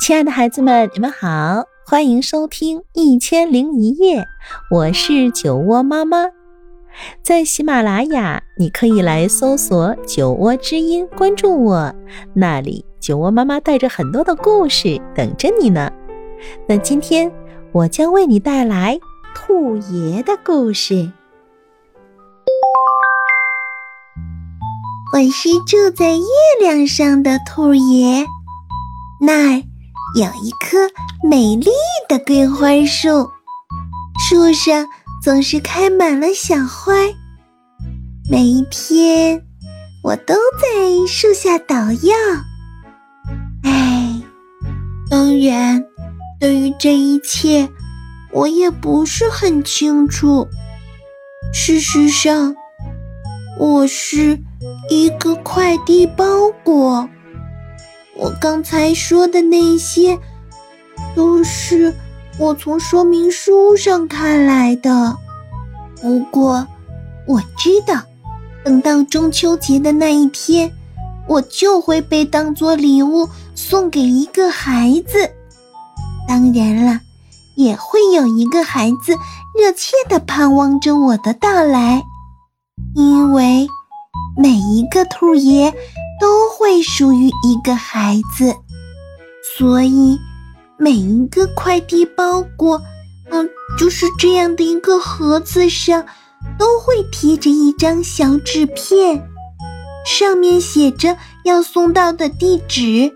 [0.00, 4.22] 亲爱的孩子们，你们好，欢迎收听《一千零一夜》，
[4.70, 6.26] 我是酒窝妈妈。
[7.22, 11.94] 在喜马拉雅，你可以来搜索“酒窝之音”，关注我，
[12.34, 15.90] 那里酒窝妈妈带着很多的故事等着你呢。
[16.66, 17.30] 那今天
[17.72, 18.98] 我将为你带来
[19.34, 21.12] 兔爷的故事。
[25.12, 26.24] 我是住在月
[26.60, 28.24] 亮上的兔爷，
[29.22, 29.62] 那儿
[30.14, 30.78] 有一棵
[31.28, 31.70] 美丽
[32.08, 33.30] 的桂花树，
[34.18, 34.86] 树上
[35.22, 36.94] 总是开满了小花。
[38.30, 39.44] 每一天，
[40.02, 42.14] 我都在树下捣药。
[43.62, 44.22] 哎，
[45.10, 45.84] 当然，
[46.40, 47.68] 对于这一切，
[48.32, 50.48] 我也不是很清楚。
[51.52, 52.54] 事实上，
[53.58, 54.38] 我是。
[54.90, 56.24] 一个快递包
[56.62, 57.08] 裹，
[58.20, 60.18] 我刚才说的那些，
[61.16, 61.94] 都是
[62.38, 65.16] 我从说明书上看来的。
[66.02, 66.66] 不过，
[67.26, 68.02] 我知道，
[68.62, 70.70] 等到中秋节的那一天，
[71.26, 75.30] 我就会被当做礼物送给一个孩子。
[76.28, 77.00] 当然了，
[77.56, 79.14] 也会有一个孩子
[79.58, 82.02] 热切的盼望着我的到来，
[82.94, 83.66] 因为。
[84.36, 85.74] 每一个兔爷
[86.70, 88.54] 会属于一个孩子，
[89.56, 90.16] 所以
[90.78, 92.80] 每一个快递包裹，
[93.30, 96.06] 嗯，就是这样的一个盒子上，
[96.56, 99.28] 都会贴着一张小纸片，
[100.06, 103.12] 上面写着要送到的地址。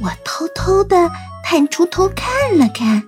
[0.00, 1.10] 我偷偷的
[1.42, 3.02] 探出头看了看，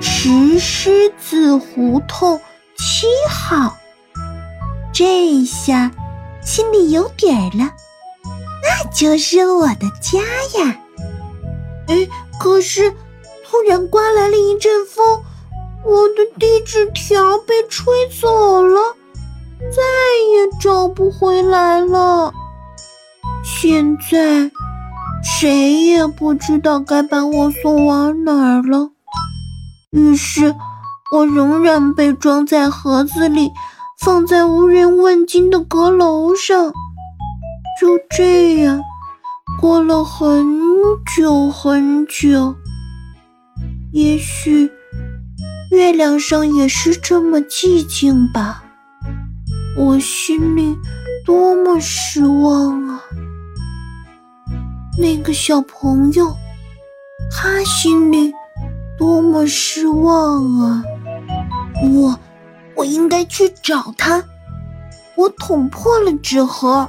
[0.00, 2.40] 石狮子胡同
[2.74, 3.76] 七号。
[4.94, 5.90] 这下
[6.42, 7.70] 心里有底儿了，
[8.68, 10.18] 那 就是我的家
[10.60, 10.78] 呀！
[11.88, 12.06] 哎，
[12.38, 12.90] 可是
[13.44, 15.22] 突然刮来了一阵风，
[15.84, 18.94] 我的地址条被吹走了，
[19.74, 19.82] 再
[20.34, 22.32] 也找不回来了。
[23.42, 24.50] 现在
[25.24, 28.90] 谁也不知道该把我送往哪儿了。
[29.92, 30.54] 于是，
[31.14, 33.50] 我仍然被装在盒子里。
[34.00, 36.72] 放在无人问津的阁楼上，
[37.80, 38.80] 就这样
[39.60, 40.58] 过了很
[41.16, 42.54] 久很久。
[43.92, 44.70] 也许
[45.70, 48.64] 月亮上也是这么寂静吧。
[49.76, 50.76] 我心里
[51.24, 53.00] 多么失望啊！
[54.98, 56.34] 那个小朋友，
[57.30, 58.32] 他心里
[58.98, 60.82] 多么失望啊！
[61.84, 62.18] 我。
[62.74, 64.22] 我应该去找他。
[65.16, 66.88] 我捅破了纸盒，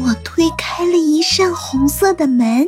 [0.00, 2.66] 我推开了一扇红色的门，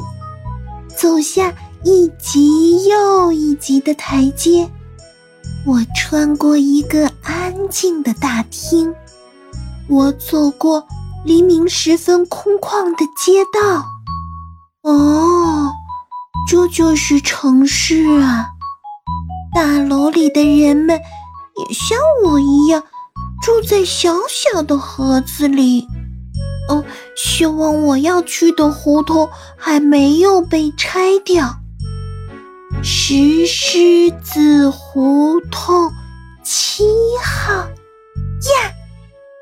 [0.97, 1.53] 走下
[1.83, 4.71] 一级又一级的台阶。
[5.67, 8.95] 我穿过一个安静的大厅，
[9.89, 10.87] 我走过
[11.25, 13.87] 黎明时分空旷的街道。
[14.83, 15.73] 哦，
[16.49, 18.49] 这就是城市啊！
[19.55, 21.01] 大楼里的人们。
[21.57, 22.83] 也像我一样
[23.41, 25.87] 住在小小的盒子里。
[26.69, 31.57] 哦，希望我要去的胡同还没有被拆掉。
[32.83, 35.91] 石狮子胡同
[36.43, 36.85] 七
[37.23, 38.73] 号呀，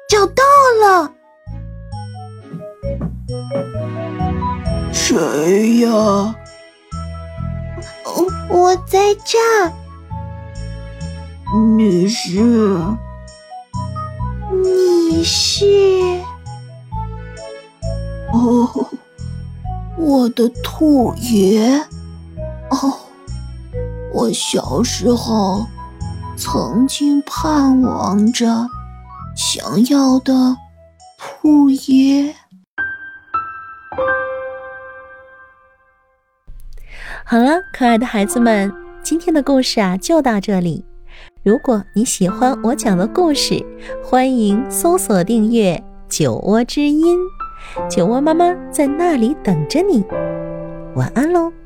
[0.09, 0.43] 找到
[0.81, 1.13] 了！
[4.93, 5.91] 谁呀？
[5.91, 6.35] 哦，
[8.51, 9.73] 我在这儿。
[11.77, 12.41] 你是？
[14.63, 16.21] 你是？
[18.43, 18.89] 哦，
[19.97, 21.79] 我的兔爷。
[22.71, 22.99] 哦，
[24.13, 25.65] 我小时候
[26.37, 28.67] 曾经盼望着
[29.37, 30.57] 想要的
[31.17, 32.35] 兔爷。
[37.25, 38.73] 好了，可爱的孩子们，
[39.05, 40.85] 今天的故事啊，就到这里。
[41.45, 43.65] 如果你喜欢我讲的故事，
[44.03, 47.17] 欢迎搜索订阅“酒窝之音”，
[47.89, 50.05] 酒窝妈妈在那里等着你。
[50.95, 51.62] 晚安喽。